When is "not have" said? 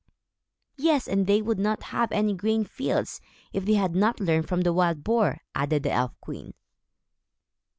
1.59-2.11